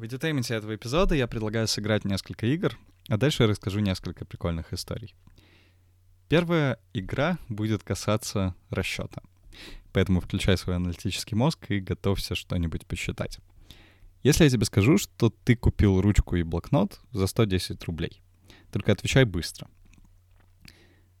[0.00, 4.72] В edutainment этого эпизода я предлагаю сыграть несколько игр, а дальше я расскажу несколько прикольных
[4.72, 5.14] историй.
[6.30, 9.20] Первая игра будет касаться расчета.
[9.92, 13.40] Поэтому включай свой аналитический мозг и готовься что-нибудь посчитать.
[14.22, 18.22] Если я тебе скажу, что ты купил ручку и блокнот за 110 рублей,
[18.72, 19.68] только отвечай быстро.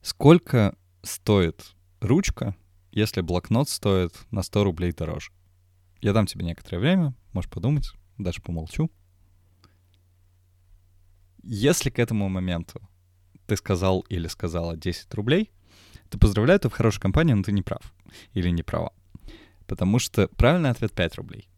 [0.00, 2.56] Сколько стоит ручка,
[2.92, 5.32] если блокнот стоит на 100 рублей дороже?
[6.00, 7.92] Я дам тебе некоторое время, можешь подумать,
[8.22, 8.90] даже помолчу.
[11.42, 12.80] Если к этому моменту
[13.46, 15.50] ты сказал или сказала 10 рублей,
[16.08, 17.94] то поздравляю, ты в хорошей компании, но ты не прав
[18.32, 18.92] или не права.
[19.66, 21.48] Потому что правильный ответ 5 рублей.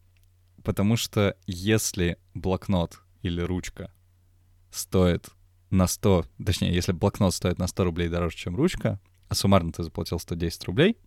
[0.63, 3.91] Потому что если блокнот или ручка
[4.71, 5.29] стоит
[5.69, 9.83] на 100, точнее, если блокнот стоит на 100 рублей дороже, чем ручка, а суммарно ты
[9.83, 10.97] заплатил 110 рублей,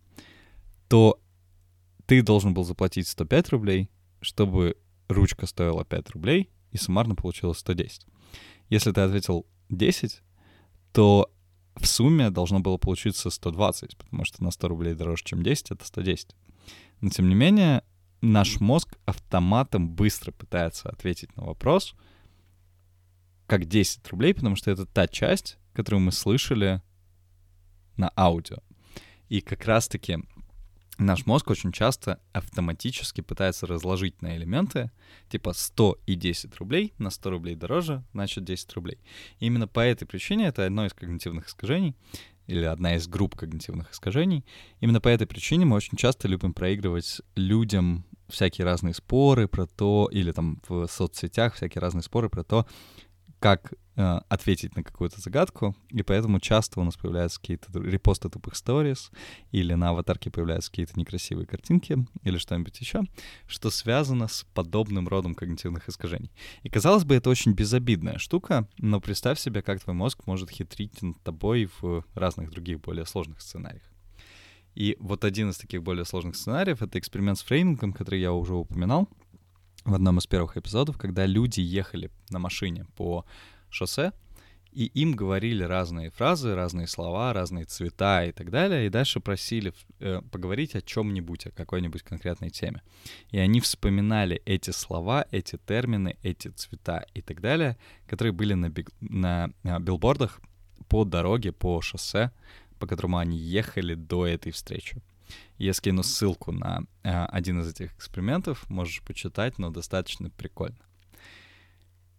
[0.89, 1.19] то
[2.05, 3.89] ты должен был заплатить 105 рублей,
[4.21, 8.05] чтобы ручка стоила 5 рублей, и суммарно получилось 110.
[8.69, 10.21] Если ты ответил 10,
[10.91, 11.31] то
[11.75, 15.85] в сумме должно было получиться 120, потому что на 100 рублей дороже, чем 10, это
[15.85, 16.35] 110.
[17.01, 17.83] Но тем не менее,
[18.21, 21.95] наш мозг автоматом быстро пытается ответить на вопрос,
[23.45, 26.81] как 10 рублей, потому что это та часть, которую мы слышали
[27.95, 28.57] на аудио.
[29.29, 30.17] И как раз-таки
[30.97, 34.91] наш мозг очень часто автоматически пытается разложить на элементы,
[35.29, 38.99] типа 100 и 10 рублей, на 100 рублей дороже, значит 10 рублей.
[39.39, 41.95] И именно по этой причине это одно из когнитивных искажений,
[42.47, 44.45] или одна из групп когнитивных искажений.
[44.79, 50.09] Именно по этой причине мы очень часто любим проигрывать людям всякие разные споры про то,
[50.11, 52.65] или там в соцсетях всякие разные споры про то,
[53.39, 58.55] как э, ответить на какую-то загадку, и поэтому часто у нас появляются какие-то репосты тупых
[58.55, 59.11] сторис,
[59.51, 63.03] или на аватарке появляются какие-то некрасивые картинки, или что-нибудь еще,
[63.47, 66.31] что связано с подобным родом когнитивных искажений.
[66.63, 71.01] И казалось бы, это очень безобидная штука, но представь себе, как твой мозг может хитрить
[71.01, 73.83] над тобой в разных других более сложных сценариях.
[74.73, 78.53] И вот один из таких более сложных сценариев— это эксперимент с фреймингом, который я уже
[78.53, 79.09] упоминал—
[79.87, 83.25] в одном из первых эпизодов, когда люди ехали на машине по
[83.69, 84.11] шоссе,
[84.73, 89.73] и им говорили разные фразы, разные слова, разные цвета и так далее, и дальше просили
[89.99, 92.83] э, поговорить о чем-нибудь, о какой-нибудь конкретной теме.
[93.31, 97.77] И они вспоминали эти слова, эти термины, эти цвета и так далее,
[98.07, 100.41] которые были на, биг, на, на билбордах
[100.89, 102.31] по дороге, по шоссе,
[102.77, 105.01] по которому они ехали до этой встречи.
[105.57, 110.77] Я скину ссылку на э, один из этих экспериментов, можешь почитать, но достаточно прикольно.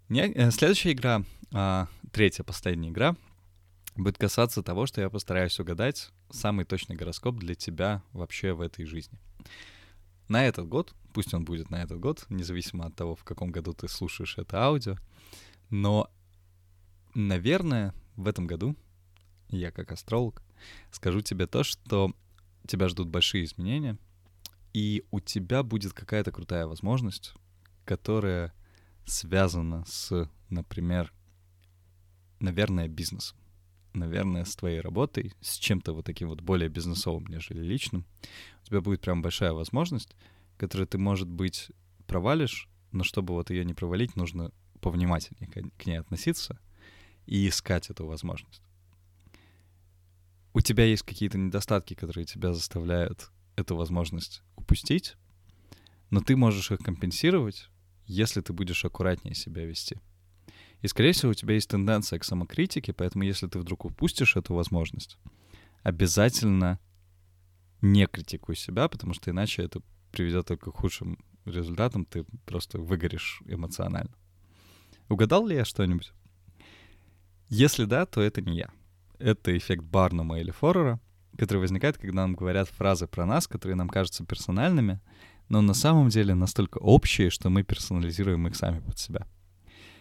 [0.08, 3.16] Не, э, следующая игра, э, третья, последняя игра,
[3.94, 8.84] будет касаться того, что я постараюсь угадать самый точный гороскоп для тебя вообще в этой
[8.84, 9.19] жизни.
[10.28, 13.72] На этот год, пусть он будет на этот год, независимо от того, в каком году
[13.72, 14.96] ты слушаешь это аудио,
[15.70, 16.10] но,
[17.14, 18.76] наверное, в этом году
[19.48, 20.42] я как астролог
[20.90, 22.12] скажу тебе то, что
[22.69, 23.99] тебя ждут большие изменения,
[24.73, 27.34] и у тебя будет какая-то крутая возможность,
[27.84, 28.53] которая
[29.06, 31.12] связана с, например,
[32.39, 33.39] наверное, бизнесом,
[33.95, 38.05] наверное, с твоей работой, с чем-то вот таким вот более бизнесовым, нежели личным.
[38.62, 40.15] У тебя будет прям большая возможность,
[40.59, 41.71] которую ты, может быть,
[42.06, 46.61] провалишь, но чтобы вот ее не провалить, нужно повнимательнее к ней относиться
[47.27, 48.62] и искать эту возможность
[50.54, 55.16] у тебя есть какие-то недостатки, которые тебя заставляют эту возможность упустить,
[56.10, 57.69] но ты можешь их компенсировать,
[58.06, 59.98] если ты будешь аккуратнее себя вести.
[60.81, 64.54] И, скорее всего, у тебя есть тенденция к самокритике, поэтому если ты вдруг упустишь эту
[64.54, 65.19] возможность,
[65.82, 66.78] обязательно
[67.82, 69.82] не критикуй себя, потому что иначе это
[70.12, 74.14] приведет только к худшим результатам, ты просто выгоришь эмоционально.
[75.08, 76.12] Угадал ли я что-нибудь?
[77.48, 78.70] Если да, то это не я
[79.19, 81.01] это эффект Барнума или Форера,
[81.37, 85.01] который возникает, когда нам говорят фразы про нас, которые нам кажутся персональными,
[85.49, 89.27] но на самом деле настолько общие, что мы персонализируем их сами под себя.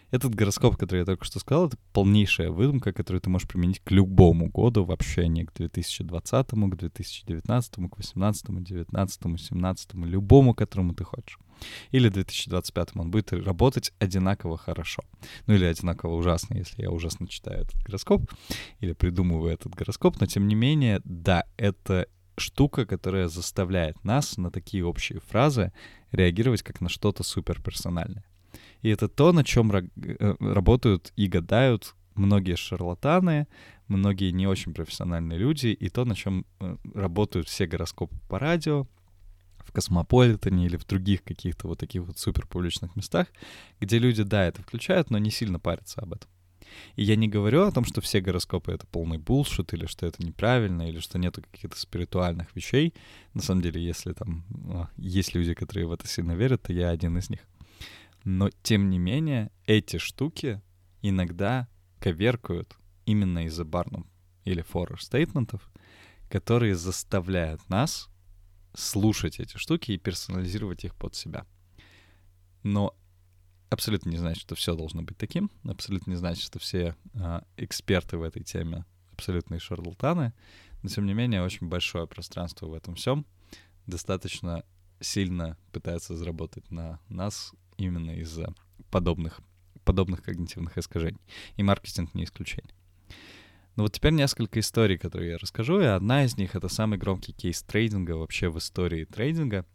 [0.10, 3.92] Этот гороскоп, который я только что сказал, это полнейшая выдумка, которую ты можешь применить к
[3.92, 11.04] любому году, вообще не к 2020, к 2019, к 2018, 2019, 2017, любому, которому ты
[11.04, 11.38] хочешь.
[11.92, 15.04] Или 2025 он будет работать одинаково хорошо.
[15.46, 18.32] Ну или одинаково ужасно, если я ужасно читаю этот гороскоп
[18.80, 20.22] или придумываю этот гороскоп.
[20.22, 22.08] Но тем не менее, да, это
[22.38, 25.74] штука, которая заставляет нас на такие общие фразы
[26.12, 28.24] реагировать как на что-то суперперсональное.
[28.82, 29.88] И это то, на чем э,
[30.40, 33.48] работают и гадают многие шарлатаны,
[33.88, 38.88] многие не очень профессиональные люди, и то, на чем э, работают все гороскопы по радио,
[39.60, 43.28] в Космополитене или в других каких-то вот таких вот супер публичных местах,
[43.82, 46.30] где люди, да, это включают, но не сильно парятся об этом.
[46.96, 50.24] И я не говорю о том, что все гороскопы— это полный булшит, или что это
[50.26, 52.94] неправильно, или что нету каких-то спиритуальных вещей.
[53.34, 56.90] На самом деле, если там а, есть люди, которые в это сильно верят, то я
[56.90, 57.40] один из них.
[58.30, 60.62] Но, тем не менее, эти штуки
[61.02, 61.70] иногда
[62.02, 62.76] коверкают
[63.06, 64.06] именно из-за барнум
[64.44, 65.72] или форрор стейтментов,
[66.30, 68.10] которые заставляют нас
[68.74, 71.46] слушать эти штуки и персонализировать их под себя.
[72.64, 72.94] Но
[73.70, 78.18] абсолютно не значит, что все должно быть таким, абсолютно не значит, что все э, эксперты
[78.18, 78.84] в этой теме
[79.14, 80.34] абсолютные шарлатаны,
[80.84, 83.26] но тем не менее очень большое пространство в этом всем
[83.86, 84.66] достаточно
[85.00, 88.54] сильно пытается заработать на нас именно из-за
[88.92, 89.40] подобных,
[89.84, 91.22] подобных когнитивных искажений.
[91.56, 92.74] И маркетинг не исключение.
[93.76, 97.32] Ну вот теперь несколько историй, которые я расскажу, и одна из них— это самый громкий
[97.32, 99.66] кейс трейдинга вообще в истории трейдинга.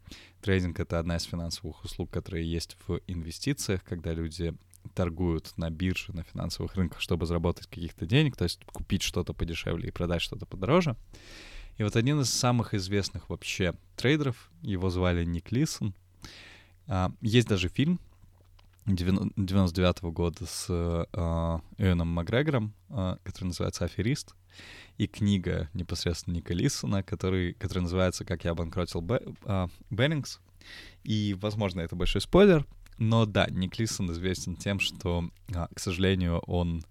[0.41, 4.53] Трейдинг— это одна из финансовых услуг, которые есть в инвестициях, когда люди
[4.93, 9.87] торгуют на бирже, на финансовых рынках, чтобы заработать каких-то денег, то есть купить что-то подешевле
[9.87, 10.97] и продать что-то подороже.
[11.77, 15.95] И вот один из самых известных вообще трейдеров, его звали Ник Лисон.
[16.87, 17.99] А, есть даже фильм
[18.85, 21.05] 99 -го года с э,
[21.77, 24.35] Эоном Макгрегором, э, который называется «Аферист»,
[24.97, 29.21] и книга непосредственно Ника Лисона, который, которая называется «Как я обанкротил Б,
[29.89, 30.39] Берингс».
[31.03, 35.29] И, возможно, это большой спойлер, но да, Ник Лисон известен тем, что,
[35.73, 36.83] к сожалению, он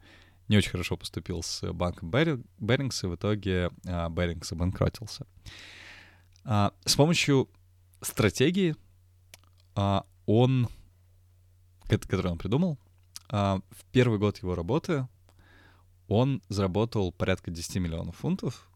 [0.48, 5.26] не очень хорошо поступил с банком Берингс, и в итоге Берингс обанкротился.
[6.44, 7.48] С помощью
[8.00, 8.74] стратегии
[9.74, 10.68] он
[11.98, 12.78] который он придумал,
[13.28, 15.06] а, в первый год его работы
[16.08, 18.68] он заработал порядка 10 миллионов фунтов,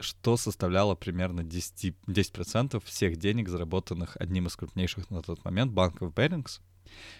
[0.00, 6.14] что составляло примерно 10%, 10% всех денег, заработанных одним из крупнейших на тот момент банков
[6.14, 6.60] Берингс,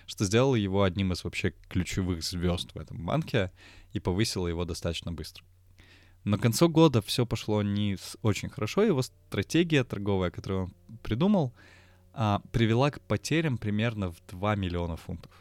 [0.06, 3.52] что сделало его одним из вообще ключевых звезд в этом банке
[3.93, 5.44] и повысило его достаточно быстро.
[6.25, 11.52] Но к концу года все пошло не очень хорошо, его стратегия торговая, которую он придумал—
[12.14, 15.32] а, привела к потерям примерно в 2 миллиона фунтов.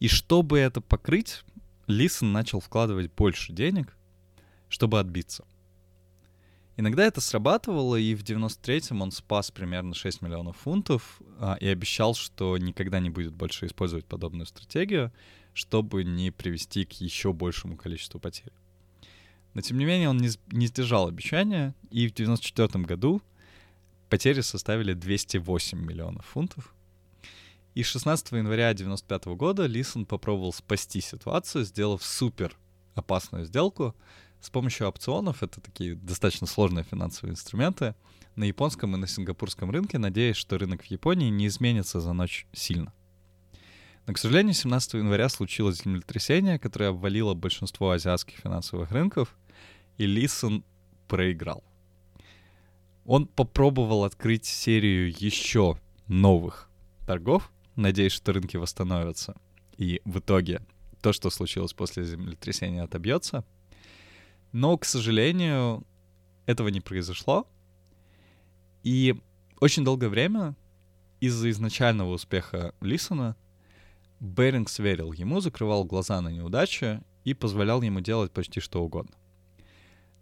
[0.00, 1.44] И чтобы это покрыть,
[1.88, 3.96] Лисон начал вкладывать больше денег,
[4.68, 5.44] чтобы отбиться.
[6.76, 12.14] Иногда это срабатывало, и в 93-м он спас примерно 6 миллионов фунтов а, и обещал,
[12.14, 15.12] что никогда не будет больше использовать подобную стратегию,
[15.54, 18.52] чтобы не привести к еще большему количеству потерь.
[19.54, 23.20] Но тем не менее он не, не сдержал обещания, и в 94 году
[24.08, 26.74] потери составили 208 миллионов фунтов.
[27.74, 32.56] И 16 января 1995 года Лисон попробовал спасти ситуацию, сделав супер
[32.94, 33.94] опасную сделку
[34.40, 35.42] с помощью опционов.
[35.42, 37.94] Это такие достаточно сложные финансовые инструменты
[38.34, 42.46] на японском и на сингапурском рынке, надеясь, что рынок в Японии не изменится за ночь
[42.52, 42.92] сильно.
[44.06, 49.36] Но, к сожалению, 17 января случилось землетрясение, которое обвалило большинство азиатских финансовых рынков,
[49.98, 50.64] и Лисон
[51.08, 51.62] проиграл.
[53.08, 55.78] Он попробовал открыть серию еще
[56.08, 56.68] новых
[57.06, 59.34] торгов, надеясь, что рынки восстановятся.
[59.78, 60.60] И в итоге
[61.00, 63.46] то, что случилось после землетрясения, отобьется.
[64.52, 65.86] Но, к сожалению,
[66.44, 67.48] этого не произошло.
[68.82, 69.18] И
[69.58, 70.54] очень долгое время
[71.20, 73.36] из-за изначального успеха Лисона
[74.20, 79.17] Берингс верил ему, закрывал глаза на неудачи и позволял ему делать почти что угодно.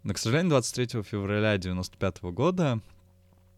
[0.03, 2.79] Но, к сожалению, 23 февраля 95 года,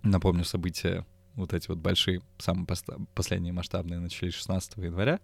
[0.03, 1.05] напомню, события
[1.35, 2.67] вот эти вот большие, самые
[3.13, 5.19] последние масштабные начались 16 января.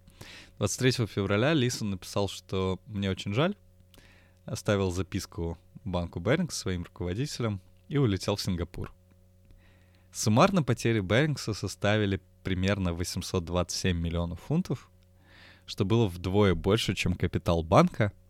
[0.58, 3.54] 23 февраля Лисон написал, что мне очень жаль,
[4.44, 8.92] оставил записку банку Берингс своим руководителям и улетел в Сингапур.
[10.12, 14.88] Суммарно потери Берингса составили примерно 827 миллионов фунтов,
[15.66, 18.12] что было вдвое больше, чем капитал банка—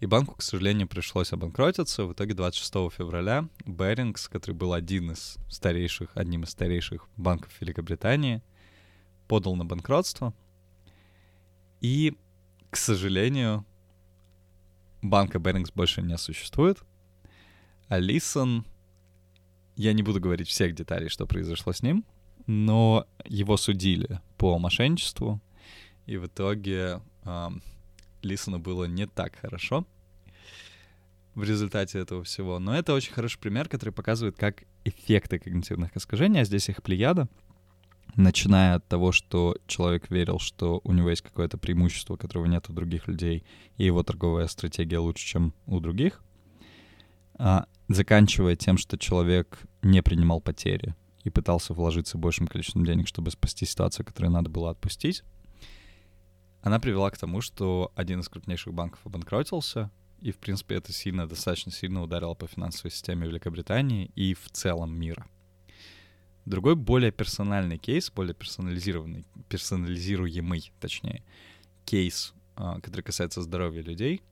[0.00, 2.06] и банку, к сожалению, пришлось обанкротиться.
[2.06, 8.42] В итоге 26 февраля Берингс, который был один из старейших, одним из старейших банков Великобритании,
[9.28, 10.32] подал на банкротство.
[11.82, 12.16] И,
[12.70, 13.66] к сожалению,
[15.02, 16.78] банка Берингс больше не существует.
[17.88, 18.64] А Лисон,
[19.76, 22.06] я не буду говорить всех деталей, что произошло с ним,
[22.46, 25.42] но его судили по мошенничеству,
[26.06, 27.02] и в итоге
[28.22, 29.86] Лисону было не так хорошо
[31.34, 32.58] в результате этого всего.
[32.58, 37.28] Но это очень хороший пример, который показывает, как эффекты когнитивных искажений, а здесь их плеяда,
[38.16, 42.72] начиная от того, что человек верил, что у него есть какое-то преимущество, которого нет у
[42.72, 43.44] других людей,
[43.76, 46.22] и его торговая стратегия лучше, чем у других,
[47.34, 53.30] а, заканчивая тем, что человек не принимал потери и пытался вложиться большим количеством денег, чтобы
[53.30, 55.22] спасти ситуацию, которую надо было отпустить,
[56.62, 59.90] она привела к тому, что один из крупнейших банков обанкротился,
[60.20, 64.98] и, в принципе, это сильно, достаточно сильно ударило по финансовой системе Великобритании и в целом
[64.98, 65.26] мира.
[66.44, 71.22] Другой более персональный кейс, более персонализированный, персонализируемый, точнее,
[71.84, 74.22] кейс, а, который касается здоровья людей,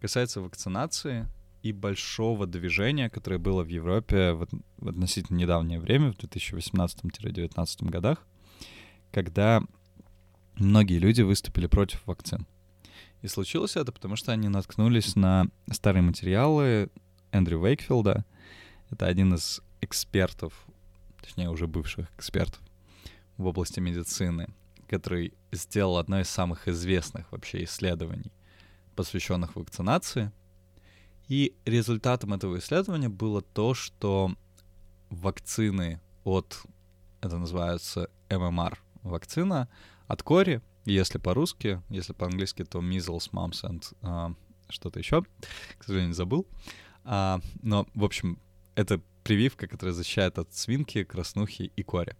[0.00, 1.28] касается вакцинации
[1.62, 4.48] и большого движения, которое было в Европе в,
[4.78, 8.26] в относительно недавнее время, в 2018-2019 годах,
[9.12, 9.62] когда
[10.60, 12.46] многие люди выступили против вакцин.
[13.22, 16.90] И случилось это потому, что они наткнулись на старые материалы
[17.32, 18.24] Эндрю Вейкфилда.
[18.90, 20.52] Это один из экспертов,
[21.20, 22.60] точнее уже бывших экспертов
[23.36, 24.48] в области медицины,
[24.88, 28.32] который сделал одно из самых известных вообще исследований,
[28.96, 30.32] посвященных вакцинации.
[31.28, 34.34] И результатом этого исследования было то, что
[35.10, 36.62] вакцины от,
[37.20, 39.68] это называется ММР вакцина,
[40.06, 44.34] от кори, если по-русски, если по-английски, то measles, mumps and uh,
[44.68, 45.24] что-то еще,
[45.78, 46.46] к сожалению, забыл.
[47.04, 48.38] Uh, но, в общем,
[48.74, 52.16] это прививка, которая защищает от свинки, краснухи и кори.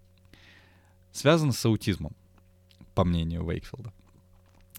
[1.13, 2.15] Связана с аутизмом,
[2.95, 3.93] по мнению Вейкфилда.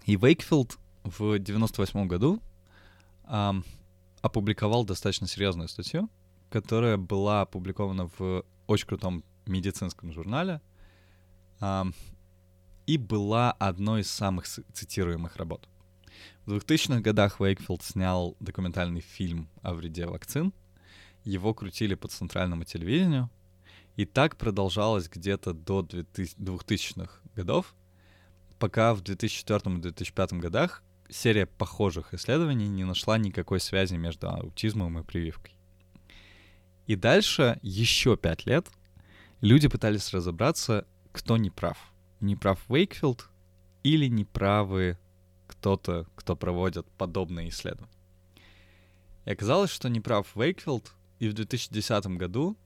[0.05, 2.41] И Вейкфилд в 98 году
[3.25, 3.65] um,
[4.21, 6.09] опубликовал достаточно серьезную статью,
[6.49, 10.61] которая была опубликована в очень крутом медицинском журнале.
[11.61, 15.67] И была одной из самых цитируемых работ.
[16.45, 20.53] В 2000-х годах Уэйкфилд снял документальный фильм о вреде вакцин.
[21.23, 23.29] Его крутили по центральному телевидению.
[23.95, 27.75] И так продолжалось где-то до 2000-х годов,
[28.57, 35.55] пока в 2004-2005 годах серия похожих исследований не нашла никакой связи между аутизмом и прививкой.
[36.87, 38.67] И дальше еще пять лет
[39.41, 41.77] люди пытались разобраться, кто не прав—
[42.21, 43.29] неправ Вейкфилд
[43.83, 44.97] или неправы
[45.47, 47.91] кто-то, кто проводит подобные исследования.
[49.25, 52.57] И оказалось, что неправ Вейкфилд, и в 2010 году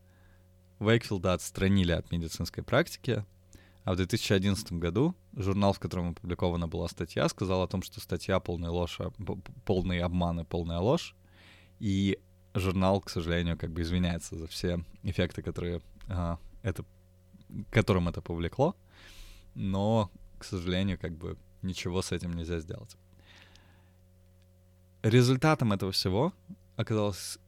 [0.80, 3.26] Вейкфилда отстранили от медицинской практики,
[3.84, 8.40] а в 2011 году журнал, в котором опубликована была статья, сказал о том, что статья
[8.40, 9.12] полная ложь, а,
[9.66, 11.16] полный обман и полная ложь,
[11.80, 12.20] и
[12.54, 16.84] журнал, к сожалению, как бы извиняется за все эффекты, которые а, это,
[17.72, 18.76] которым это повлекло
[19.56, 22.96] но, к сожалению, как бы ничего с этим нельзя сделать.
[25.02, 26.34] Результатом этого всего
[26.76, 27.40] оказалось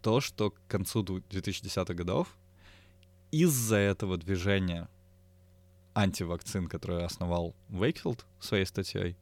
[0.00, 2.36] то, что к концу 2010-х годов
[3.32, 4.88] из-за этого движения
[5.94, 9.16] антивакцин, которое основал Вейкфилд своей статьей,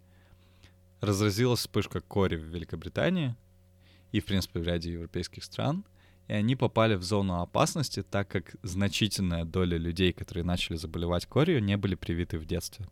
[1.00, 3.36] разразилась вспышка кори в Великобритании
[4.12, 5.84] и, в принципе, в ряде европейских стран,
[6.28, 11.62] и они попали в зону опасности, так как значительная доля людей, которые начали заболевать корью,
[11.62, 12.86] не были привиты в детстве.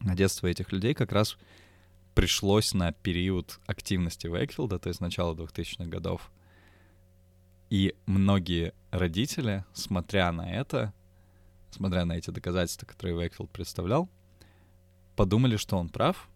[0.00, 1.36] На детство этих людей как раз
[2.14, 6.32] пришлось на период активности Вейкфилда, то есть начало 2000-х годов.
[7.70, 10.92] И многие родители, смотря на это,
[11.70, 14.08] смотря на эти доказательства, которые Вейкфилд представлял,
[15.14, 16.28] подумали, что он прав,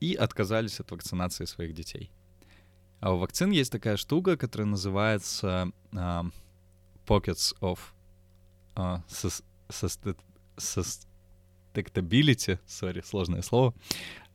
[0.00, 2.10] и отказались от вакцинации своих детей.
[3.00, 6.32] А у вакцин есть такая штука, которая называется uh,
[7.06, 7.78] Pockets of
[8.76, 9.02] uh,
[10.56, 12.58] Susceptibility.
[12.66, 13.74] Сори, сложное слово.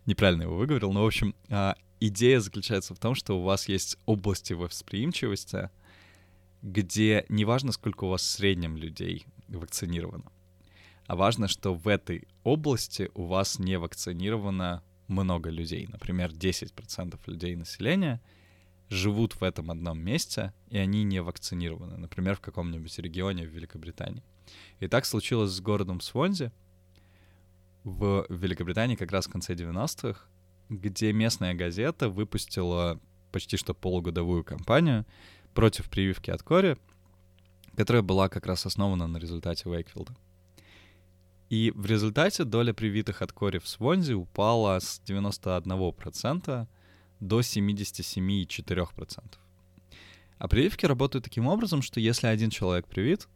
[0.05, 0.93] Неправильно его выговорил.
[0.93, 5.71] Но, в общем, uh, идея заключается в том, что у вас есть области восприимчивости,
[6.61, 10.31] где не важно, сколько у вас в среднем людей вакцинировано,
[11.07, 15.87] а важно, что в этой области у вас не вакцинировано много людей.
[15.87, 18.21] Например, 10% людей населения—
[18.89, 24.23] живут в этом одном месте, и они не вакцинированы, например, в каком-нибудь регионе в Великобритании.
[24.79, 26.51] И так случилось с городом Свонзи
[27.83, 30.21] в Великобритании как раз в конце 90-х,
[30.69, 32.99] где местная газета выпустила
[33.31, 35.05] почти что полугодовую кампанию
[35.53, 36.77] против прививки от кори,
[37.75, 40.15] которая была как раз основана на результате Уэйкфилда.
[41.49, 46.67] И в результате доля привитых от кори в Свонзи упала с 91%
[47.19, 49.37] до 77,4%.
[50.37, 53.27] А прививки работают таким образом, что если один человек привит,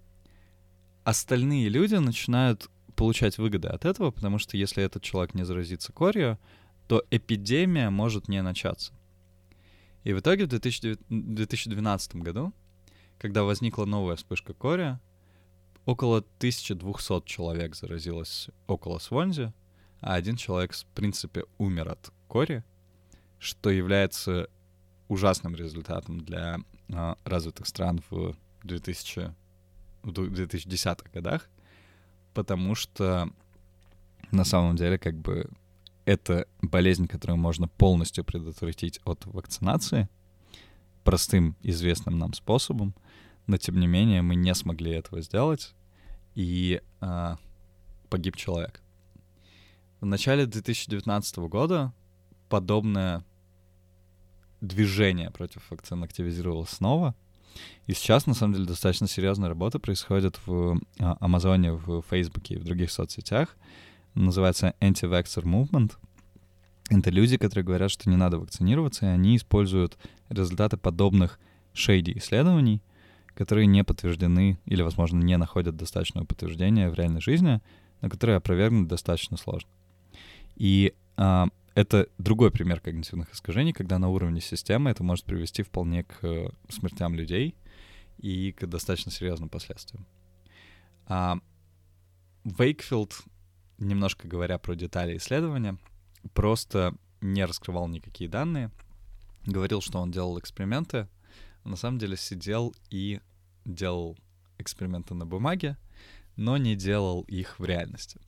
[1.03, 6.39] остальные люди начинают получать выгоды от этого, потому что если этот человек не заразится корью,
[6.87, 8.93] то эпидемия может не начаться.
[10.03, 12.53] И в итоге в 2012 году,
[13.17, 14.99] когда возникла новая вспышка кори,
[15.85, 19.53] около 1200 человек заразилось около Свонзи,
[20.01, 22.63] а один человек, в принципе, умер от кори,
[23.43, 24.47] что является
[25.09, 26.59] ужасным результатом для
[26.89, 29.33] э, развитых стран в 2000
[30.03, 31.49] в 2010-х годах,
[32.33, 33.29] потому что
[34.31, 35.49] на самом деле как бы
[36.05, 40.09] это болезнь, которую можно полностью предотвратить от вакцинации
[41.03, 42.93] простым, известным нам способом,
[43.47, 45.73] но тем не менее мы не смогли этого сделать,
[46.35, 47.37] и а,
[48.09, 48.81] погиб человек.
[50.01, 51.93] В начале 2019 года
[52.49, 53.23] подобное
[54.63, 57.15] движение против вакцин активизировалось снова.
[57.85, 62.57] И сейчас, на самом деле, достаточно серьезная работа происходит в а, Амазоне, в Фейсбуке и
[62.57, 63.55] в других соцсетях.
[64.15, 65.93] Называется Anti-Vaxxer Movement.
[66.89, 69.97] Это люди, которые говорят, что не надо вакцинироваться, и они используют
[70.29, 71.39] результаты подобных
[71.73, 72.81] шейди исследований,
[73.35, 77.61] которые не подтверждены или, возможно, не находят достаточного подтверждения в реальной жизни,
[78.01, 79.69] но которые опровергнуть достаточно сложно.
[80.55, 86.03] И а, это другой пример когнитивных искажений, когда на уровне системы это может привести вполне
[86.03, 87.55] к э, смертям людей
[88.19, 90.05] и к достаточно серьезным последствиям.
[91.07, 91.39] А
[92.43, 93.23] Вейкфилд,
[93.79, 95.77] немножко говоря про детали исследования,
[96.33, 98.71] просто не раскрывал никакие данные,
[99.45, 101.07] говорил, что он делал эксперименты,
[101.63, 103.19] на самом деле сидел и
[103.65, 104.17] делал
[104.57, 105.77] эксперименты на бумаге,
[106.35, 108.19] но не делал их в реальности.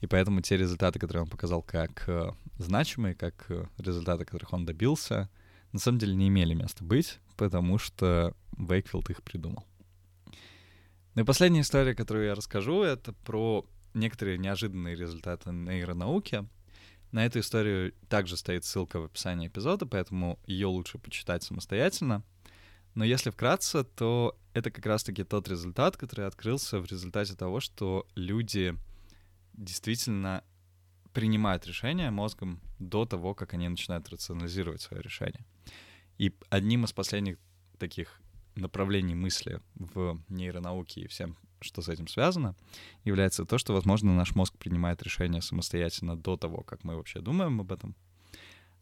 [0.00, 4.64] И поэтому те результаты, которые он показал как э, значимые, как э, результаты, которых он
[4.64, 5.28] добился,
[5.72, 9.64] на самом деле не имели места быть, потому что Вейкфилд их придумал.
[11.14, 16.46] Ну и последняя история, которую я расскажу, это про некоторые неожиданные результаты нейронауки.
[17.12, 22.22] На эту историю также стоит ссылка в описании эпизода, поэтому ее лучше почитать самостоятельно.
[22.94, 28.06] Но если вкратце, то это как раз-таки тот результат, который открылся в результате того, что
[28.14, 28.76] люди
[29.54, 30.44] действительно
[31.12, 35.44] принимают решения мозгом до того, как они начинают рационализировать свое решение.
[36.18, 37.38] И одним из последних
[37.78, 38.20] таких
[38.54, 42.54] направлений мысли в нейронауке и всем, что с этим связано,
[43.04, 47.60] является то, что, возможно, наш мозг принимает решения самостоятельно до того, как мы вообще думаем
[47.60, 47.94] об этом,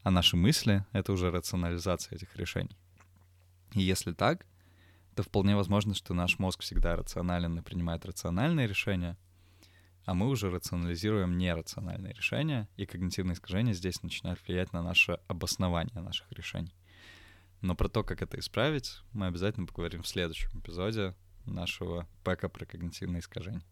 [0.03, 2.77] а наши мысли— это уже рационализация этих решений.
[3.75, 4.47] И если так,
[5.15, 9.17] то вполне возможно, что наш мозг всегда рационален и принимает рациональные решения—
[10.09, 16.01] а мы уже рационализируем нерациональные решения, и когнитивные искажения здесь начинают влиять на наше обоснование
[16.01, 16.75] наших решений.
[17.61, 22.65] Но про то, как это исправить, мы обязательно поговорим в следующем эпизоде нашего пэка про
[22.65, 23.63] когнитивные искажения.